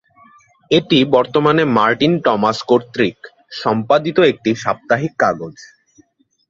[0.71, 3.17] এটি বর্তমানে Martin Thomas কর্তৃক
[3.61, 5.55] সম্পাদিত একটি সাপ্তাহিক কাগজ।